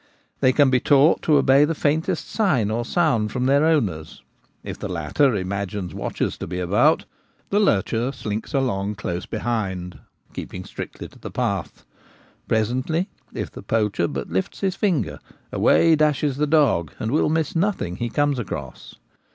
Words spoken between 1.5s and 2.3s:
the faintest